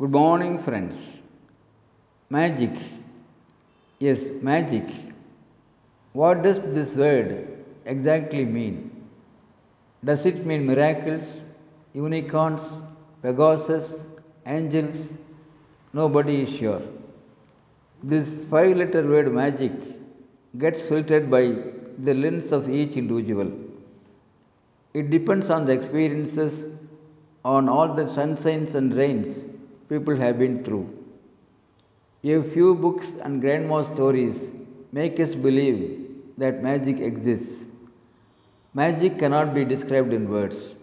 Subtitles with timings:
[0.00, 1.22] Good morning, friends.
[2.30, 2.74] Magic.
[3.98, 4.84] Yes, magic.
[6.12, 8.76] What does this word exactly mean?
[10.04, 11.42] Does it mean miracles,
[11.94, 12.62] unicorns,
[13.22, 14.04] Pegasus,
[14.46, 15.12] angels?
[15.92, 16.82] Nobody is sure.
[18.00, 19.72] This five letter word magic
[20.58, 21.42] gets filtered by
[21.98, 23.50] the lens of each individual.
[24.94, 26.66] It depends on the experiences,
[27.44, 29.57] on all the sunshines and rains
[29.88, 30.86] people have been through.
[32.24, 34.52] A few books and grandma stories
[34.92, 35.80] make us believe
[36.36, 37.68] that magic exists.
[38.74, 40.74] Magic cannot be described in words.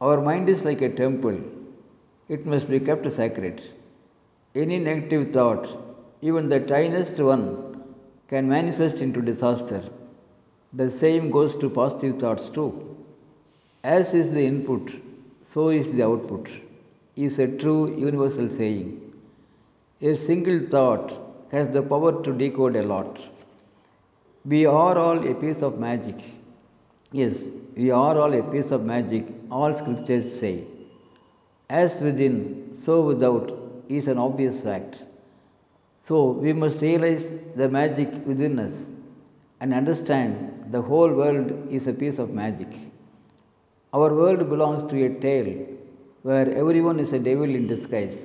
[0.00, 1.38] Our mind is like a temple,
[2.28, 3.62] it must be kept sacred.
[4.54, 5.68] Any negative thought,
[6.20, 7.82] even the tiniest one,
[8.28, 9.82] can manifest into disaster.
[10.72, 12.96] The same goes to positive thoughts too.
[13.82, 14.90] As is the input,
[15.42, 16.48] so is the output,
[17.16, 19.12] is a true universal saying.
[20.02, 21.12] A single thought
[21.52, 23.18] has the power to decode a lot.
[24.44, 26.16] We are all a piece of magic.
[27.12, 30.64] Yes, we are all a piece of magic, all scriptures say.
[31.70, 33.52] As within, so without
[33.88, 35.02] is an obvious fact.
[36.02, 38.76] So we must realize the magic within us
[39.60, 42.68] and understand the whole world is a piece of magic.
[43.92, 45.66] Our world belongs to a tale
[46.28, 48.20] where everyone is a devil in disguise.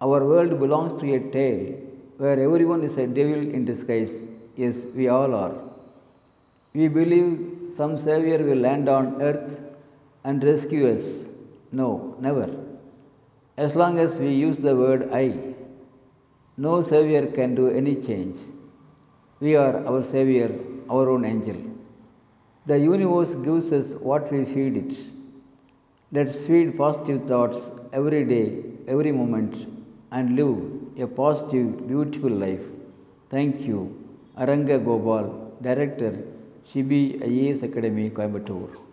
[0.00, 1.64] Our world belongs to a tale
[2.18, 4.14] where everyone is a devil in disguise.
[4.54, 5.56] Yes, we all are.
[6.74, 7.32] We believe
[7.76, 9.60] some Savior will land on earth
[10.22, 11.26] and rescue us.
[11.72, 12.48] No, never.
[13.56, 15.26] As long as we use the word I,
[16.56, 18.38] no Savior can do any change.
[19.40, 20.50] We are our Savior,
[20.88, 21.60] our own angel.
[22.66, 25.17] The universe gives us what we feed it.
[26.10, 29.66] Let's feed positive thoughts every day, every moment,
[30.10, 30.56] and live
[30.98, 32.62] a positive, beautiful life.
[33.28, 33.80] Thank you.
[34.38, 36.24] Aranga Gopal, Director,
[36.72, 38.87] Shibi IAS Academy, Coimbatore.